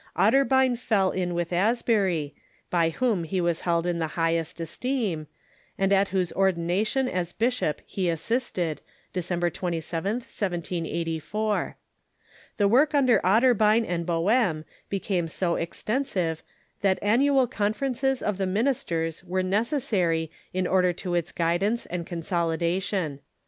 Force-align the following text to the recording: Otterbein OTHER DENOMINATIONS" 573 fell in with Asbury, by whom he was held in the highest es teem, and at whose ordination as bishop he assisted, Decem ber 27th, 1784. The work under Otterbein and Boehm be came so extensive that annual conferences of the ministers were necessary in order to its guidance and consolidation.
Otterbein 0.17 0.31
OTHER 0.31 0.45
DENOMINATIONS" 0.45 0.79
573 0.89 0.91
fell 0.95 1.11
in 1.11 1.33
with 1.35 1.53
Asbury, 1.53 2.35
by 2.71 2.89
whom 2.89 3.23
he 3.23 3.39
was 3.39 3.59
held 3.61 3.85
in 3.85 3.99
the 3.99 4.17
highest 4.19 4.59
es 4.59 4.75
teem, 4.75 5.27
and 5.77 5.93
at 5.93 6.07
whose 6.07 6.33
ordination 6.33 7.07
as 7.07 7.31
bishop 7.33 7.81
he 7.85 8.09
assisted, 8.09 8.81
Decem 9.13 9.39
ber 9.39 9.51
27th, 9.51 10.23
1784. 10.23 11.77
The 12.57 12.67
work 12.67 12.95
under 12.95 13.19
Otterbein 13.19 13.85
and 13.87 14.03
Boehm 14.07 14.65
be 14.89 14.99
came 14.99 15.27
so 15.27 15.53
extensive 15.53 16.41
that 16.81 16.97
annual 17.03 17.45
conferences 17.45 18.23
of 18.23 18.39
the 18.39 18.47
ministers 18.47 19.23
were 19.23 19.43
necessary 19.43 20.31
in 20.51 20.65
order 20.65 20.93
to 20.93 21.13
its 21.13 21.31
guidance 21.31 21.85
and 21.85 22.07
consolidation. 22.07 23.19